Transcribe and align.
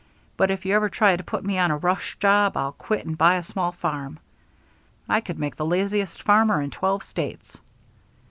But 0.35 0.49
if 0.49 0.65
you 0.65 0.73
ever 0.75 0.89
try 0.89 1.15
to 1.15 1.23
put 1.23 1.43
me 1.45 1.59
on 1.59 1.69
a 1.69 1.77
rush 1.77 2.17
job 2.17 2.57
I'll 2.57 2.71
quit 2.71 3.05
and 3.05 3.15
buy 3.15 3.35
a 3.35 3.43
small 3.43 3.71
farm.' 3.71 4.17
I 5.07 5.21
could 5.21 5.37
make 5.37 5.57
the 5.57 5.63
laziest 5.63 6.23
farmer 6.23 6.59
in 6.59 6.71
twelve 6.71 7.03
states. 7.03 7.59